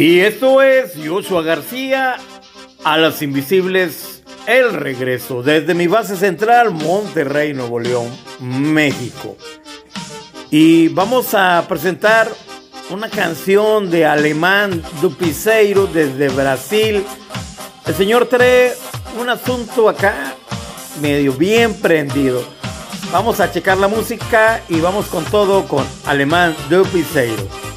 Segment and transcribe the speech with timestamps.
[0.00, 2.18] Y esto es Joshua García
[2.84, 8.08] a las Invisibles, el regreso desde mi base central, Monterrey, Nuevo León,
[8.38, 9.36] México.
[10.52, 12.28] Y vamos a presentar
[12.90, 17.04] una canción de alemán Dupiceiro desde Brasil.
[17.84, 18.74] El señor trae
[19.20, 20.36] un asunto acá
[21.02, 22.44] medio bien prendido.
[23.10, 27.67] Vamos a checar la música y vamos con todo con alemán Dupiceiro.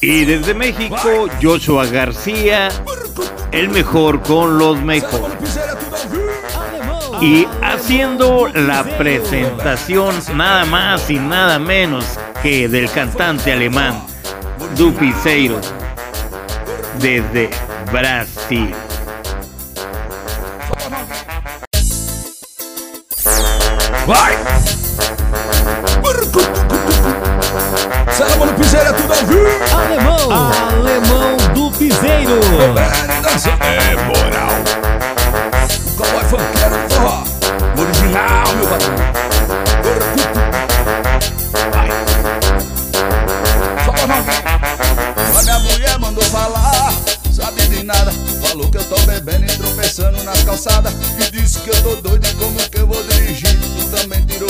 [0.00, 2.68] Y desde México, Joshua García,
[3.50, 5.58] el mejor con los mejores.
[7.20, 12.04] Y haciendo la presentación nada más y nada menos
[12.44, 14.06] que del cantante alemán
[14.76, 15.60] Dupiceiro
[17.00, 17.50] desde
[17.90, 18.72] Brasil.
[28.16, 29.48] Salamo no piseiro, é tudo ao vivo.
[29.74, 32.40] Alemão, alemão do piseiro.
[33.60, 34.54] É moral.
[35.86, 37.24] O cowboy funkeiro do forró.
[37.78, 38.96] Original, meu patrão.
[41.72, 41.88] Vai.
[43.84, 44.24] Só pra não.
[45.34, 46.92] Mas minha mulher mandou falar,
[47.32, 48.12] sabe de nada.
[48.42, 50.92] Falou que eu tô bebendo e tropeçando nas calçadas.
[51.18, 53.57] E disse que eu tô doido e como que eu vou dirigir.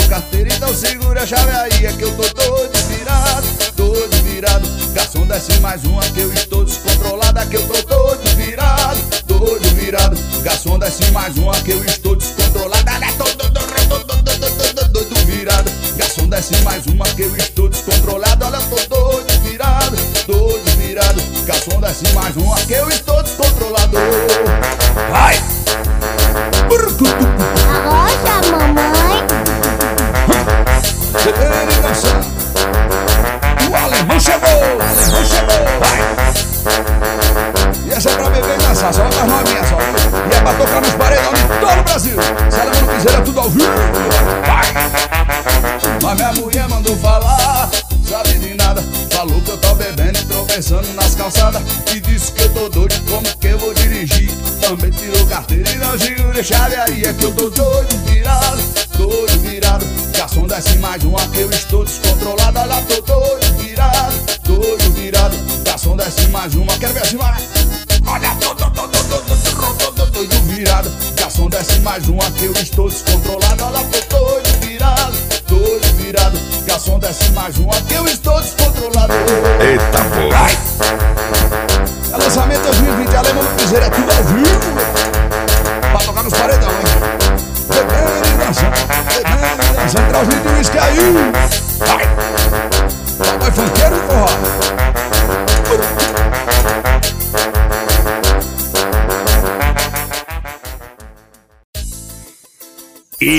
[0.09, 1.84] Carteira, então segura a chave aí.
[1.87, 4.69] É que eu tô doido, virado, doido, virado.
[4.95, 7.45] Garçom, desce mais uma que eu estou descontrolada.
[7.45, 10.17] Que eu tô doido, virado, doido, virado.
[10.42, 12.91] Garçom, desce mais uma que eu estou descontrolada.
[12.91, 15.70] Ela é todo doido, doido, virado.
[15.97, 18.47] Garçom, desce mais uma que eu estou descontrolado.
[18.47, 21.22] Olha, tô doido, virado, doido, virado.
[21.45, 23.98] Garçom, desce mais uma que eu estou descontrolado.
[39.19, 42.17] E é pra tocar nos paredão de todo o Brasil.
[42.51, 43.67] Se ela não quiser, é tudo ao vivo.
[44.47, 44.73] Vai!
[46.03, 47.69] Mas minha mulher mandou falar,
[48.09, 48.83] sabe de nada.
[49.11, 51.61] Falou que eu tô bebendo e tropeçando nas calçadas.
[51.93, 54.31] E disse que eu tô doido, como que eu vou dirigir?
[54.61, 57.05] Também tirou carteira e não segura a chave aí.
[57.05, 58.62] É que eu tô doido, virado,
[58.97, 59.87] doido, virado.
[60.17, 61.51] Garçom, desce mais uma que eu
[72.88, 73.18] goes for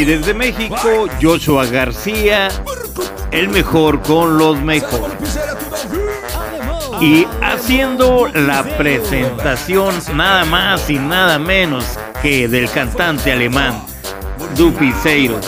[0.09, 2.47] desde México, Joshua García,
[3.29, 5.39] el mejor con los mejores.
[6.99, 11.85] Y haciendo la presentación nada más y nada menos
[12.23, 13.83] que del cantante alemán
[14.55, 15.39] Dupiceiro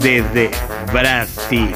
[0.00, 0.50] desde
[0.92, 1.72] Brasil.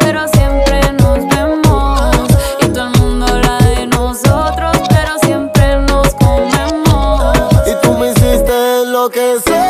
[0.00, 2.28] pero siempre nos vemos.
[2.60, 7.36] Y todo el mundo habla de nosotros, pero siempre nos comemos.
[7.66, 9.64] Y tú me hiciste lo que sé.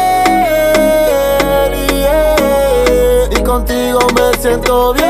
[3.30, 5.07] Y contigo me siento bien.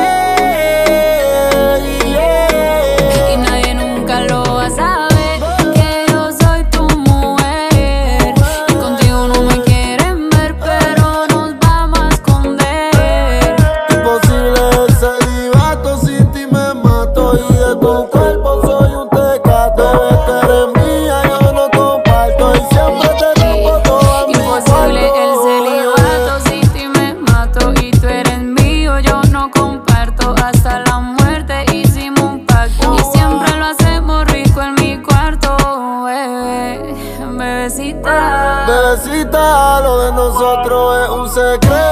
[40.28, 41.87] nosotros es un secreto.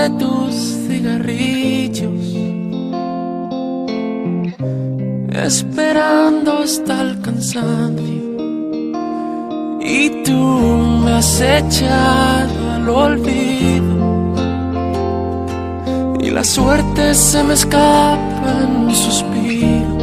[0.00, 0.54] de tus
[0.86, 2.24] cigarrillos,
[5.48, 8.20] esperando hasta el cansancio.
[9.82, 10.40] Y tú
[11.02, 13.94] me has echado al olvido,
[16.20, 19.96] y la suerte se me escapa en un suspiro.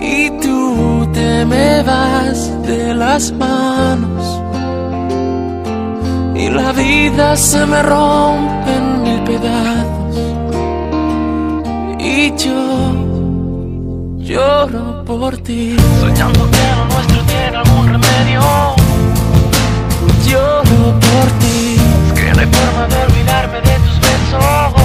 [0.00, 4.45] Y tú te me vas de las manos
[6.38, 10.16] y la vida se me rompe en mil pedazos.
[11.98, 12.92] Y yo
[14.18, 15.76] lloro por ti.
[16.00, 18.40] Soñando que lo nuestro tiene algún remedio.
[20.28, 21.76] Lloro por ti.
[22.06, 24.75] Es que no forma de olvidarme de tus besos.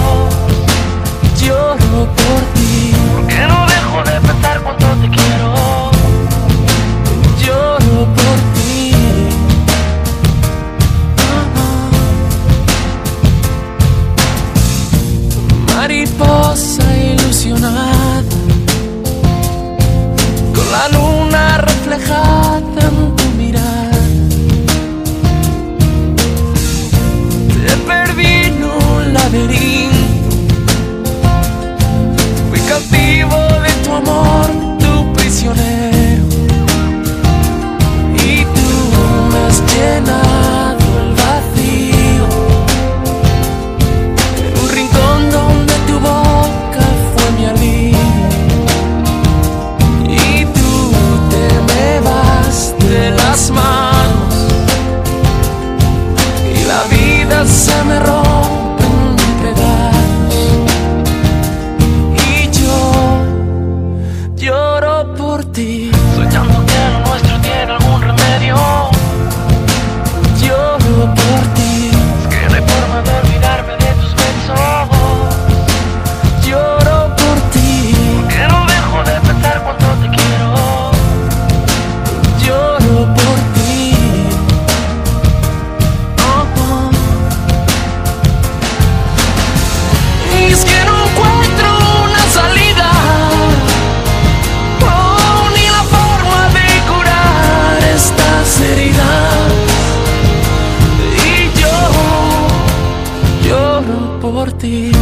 [104.61, 105.00] ti.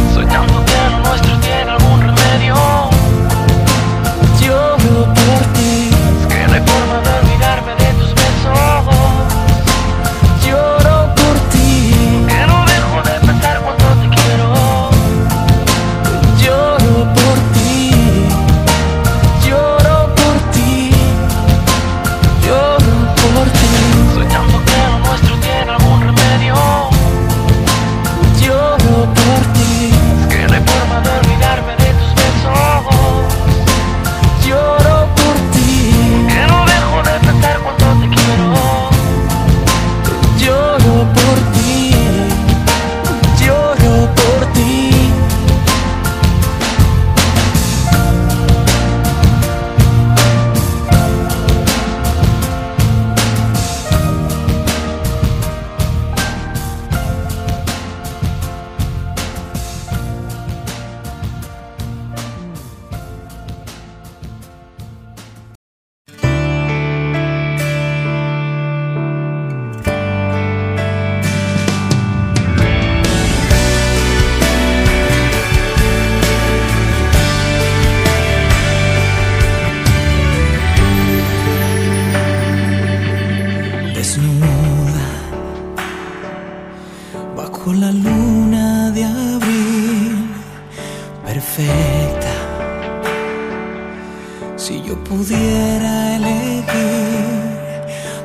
[94.60, 96.66] Si yo pudiera elegir,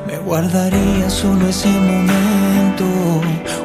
[0.06, 2.84] me guardaría solo ese momento,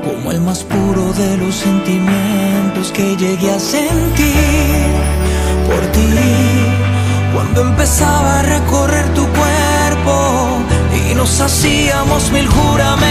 [0.06, 4.88] como el más puro de los sentimientos que llegué a sentir
[5.68, 6.16] por ti.
[7.34, 10.60] Cuando empezaba a recorrer tu cuerpo
[10.96, 13.06] y nos hacíamos mil juramentos.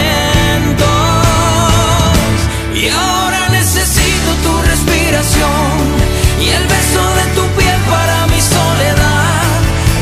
[2.73, 5.77] Y ahora necesito tu respiración
[6.41, 7.60] y el beso de tu piel.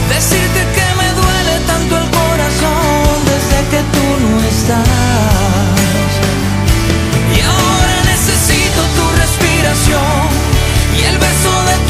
[0.09, 6.11] Decirte que me duele tanto el corazón desde que tú no estás.
[7.35, 10.21] Y ahora necesito tu respiración
[10.97, 11.88] y el beso de tu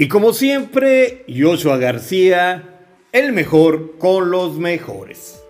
[0.00, 5.44] Y como siempre, Joshua García, el mejor con los mejores.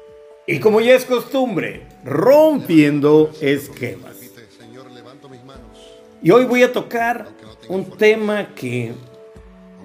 [0.45, 4.17] Y como ya es costumbre, rompiendo esquemas.
[6.21, 7.29] Y hoy voy a tocar
[7.69, 8.93] un tema que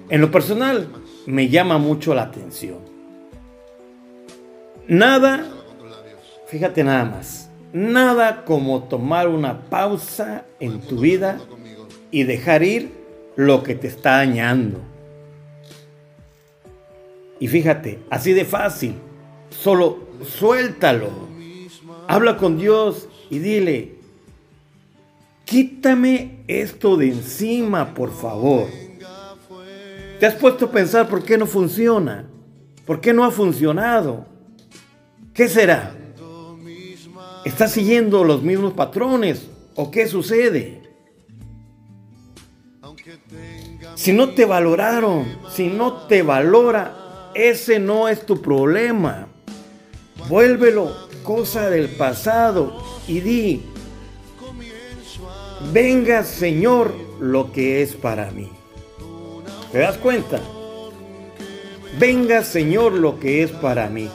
[0.08, 0.88] en lo personal
[1.26, 2.80] me llama mucho la atención.
[4.88, 5.46] Nada,
[6.48, 11.38] fíjate nada más, nada como tomar una pausa en tu vida
[12.10, 13.05] y dejar ir
[13.36, 14.80] lo que te está dañando.
[17.38, 18.94] Y fíjate, así de fácil,
[19.50, 21.10] solo suéltalo.
[22.08, 23.96] Habla con Dios y dile,
[25.44, 28.68] quítame esto de encima, por favor.
[30.18, 32.24] ¿Te has puesto a pensar por qué no funciona?
[32.86, 34.24] ¿Por qué no ha funcionado?
[35.34, 35.94] ¿Qué será?
[37.44, 39.46] ¿Estás siguiendo los mismos patrones?
[39.74, 40.85] ¿O qué sucede?
[44.06, 49.26] Si no te valoraron, si no te valora, ese no es tu problema.
[50.28, 53.62] Vuélvelo cosa del pasado y di,
[55.72, 58.48] venga Señor lo que es para mí.
[59.72, 60.38] ¿Te das cuenta?
[61.98, 64.08] Venga Señor lo que es para mí.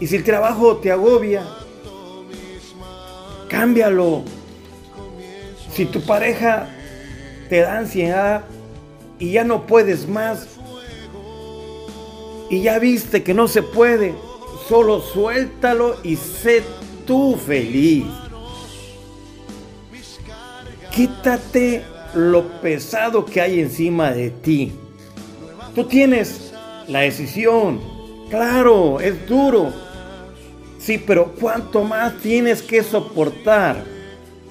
[0.00, 1.44] Y si el trabajo te agobia,
[3.48, 4.24] cámbialo.
[5.72, 6.68] Si tu pareja
[7.48, 8.42] te da ansiedad
[9.20, 10.48] y ya no puedes más,
[12.50, 14.12] y ya viste que no se puede,
[14.68, 16.64] solo suéltalo y sé
[17.06, 18.06] tú feliz.
[20.90, 24.72] Quítate lo pesado que hay encima de ti.
[25.74, 26.52] Tú tienes
[26.88, 27.80] la decisión.
[28.28, 29.72] Claro, es duro.
[30.78, 33.84] Sí, pero ¿cuánto más tienes que soportar?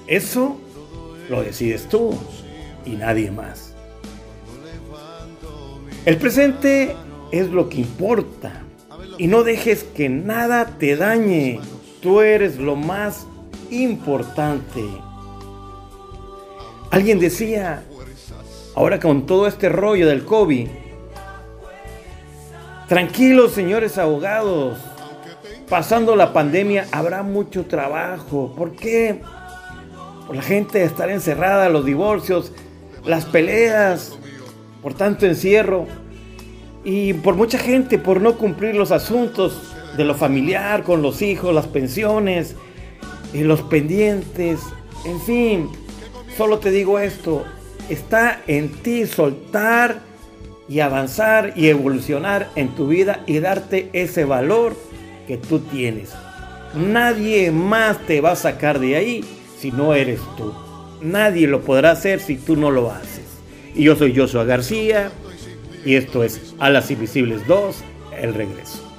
[0.06, 0.56] Eso
[1.28, 2.14] lo decides tú
[2.86, 3.69] y nadie más.
[6.06, 6.96] El presente
[7.30, 8.62] es lo que importa
[9.18, 11.60] y no dejes que nada te dañe.
[12.00, 13.26] Tú eres lo más
[13.70, 14.82] importante.
[16.90, 17.84] Alguien decía,
[18.74, 20.68] ahora con todo este rollo del COVID,
[22.88, 24.78] tranquilos señores abogados,
[25.68, 28.54] pasando la pandemia habrá mucho trabajo.
[28.56, 29.20] ¿Por qué?
[30.26, 32.52] Por la gente estar encerrada, los divorcios,
[33.04, 34.18] las peleas,
[34.82, 35.86] por tanto encierro
[36.84, 41.54] y por mucha gente por no cumplir los asuntos de lo familiar con los hijos,
[41.54, 42.56] las pensiones,
[43.32, 44.60] y los pendientes,
[45.04, 45.68] en fin.
[46.36, 47.44] Solo te digo esto,
[47.88, 50.00] está en ti soltar
[50.68, 54.76] y avanzar y evolucionar en tu vida y darte ese valor
[55.26, 56.12] que tú tienes.
[56.74, 59.24] Nadie más te va a sacar de ahí
[59.58, 60.52] si no eres tú.
[61.02, 63.29] Nadie lo podrá hacer si tú no lo haces.
[63.74, 65.10] Y yo soy Joshua García
[65.84, 67.76] y esto es A las Invisibles 2,
[68.20, 68.89] El Regreso.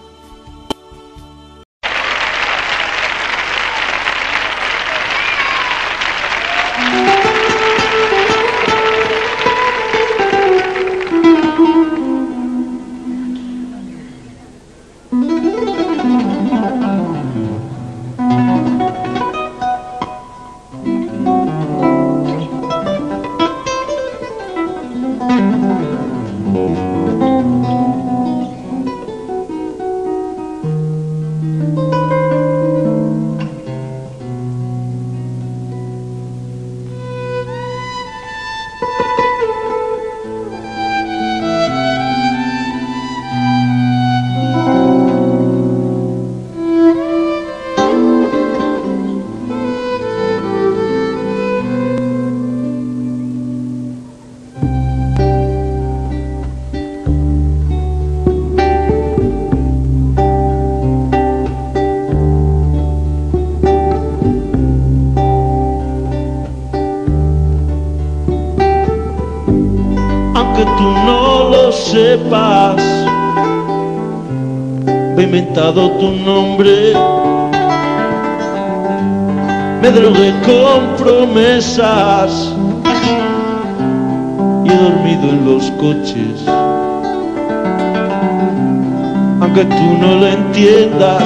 [75.51, 76.93] He inventado tu nombre.
[79.81, 82.53] Me drogué con promesas
[84.63, 86.45] y he dormido en los coches.
[89.41, 91.23] Aunque tú no lo entiendas,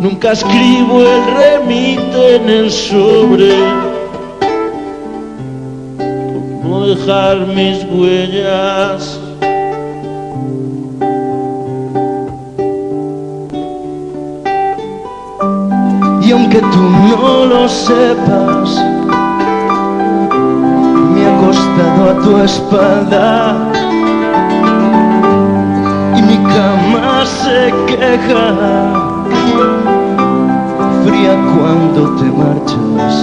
[0.00, 3.54] nunca escribo el remite en el sobre.
[6.62, 9.29] no dejar mis huellas.
[17.30, 18.68] No lo sepas,
[21.12, 23.26] me he acostado a tu espalda.
[26.18, 28.46] Y mi cama se queja,
[31.04, 33.14] fría cuando te marchas.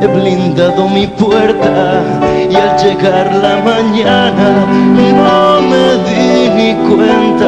[0.00, 1.74] He blindado mi puerta
[2.50, 4.48] y al llegar la mañana
[5.20, 5.36] no
[5.70, 6.26] me di
[6.58, 7.47] ni cuenta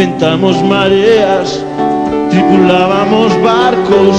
[0.00, 1.62] Inventamos mareas,
[2.30, 4.16] tripulábamos barcos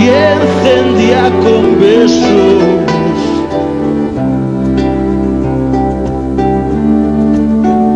[0.00, 2.64] y encendía con besos.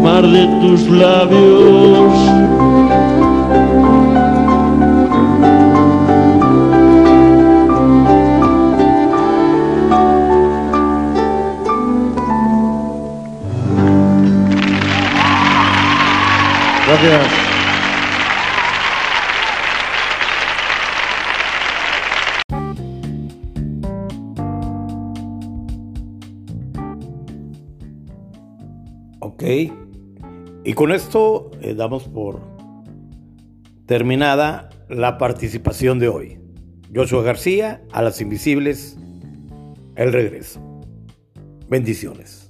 [0.01, 2.34] mar de tus labios.
[29.21, 29.43] Ok.
[30.65, 32.41] Y con esto eh, damos por
[33.87, 36.41] terminada la participación de hoy.
[36.95, 38.97] Joshua García, a las invisibles,
[39.97, 40.61] el regreso.
[41.69, 42.44] Bendiciones.